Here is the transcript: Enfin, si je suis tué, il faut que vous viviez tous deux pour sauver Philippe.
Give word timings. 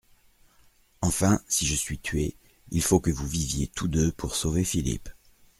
Enfin, 1.01 1.39
si 1.47 1.67
je 1.67 1.75
suis 1.75 1.99
tué, 1.99 2.35
il 2.71 2.81
faut 2.81 2.99
que 2.99 3.11
vous 3.11 3.27
viviez 3.27 3.67
tous 3.67 3.87
deux 3.87 4.11
pour 4.11 4.35
sauver 4.35 4.63
Philippe. 4.63 5.09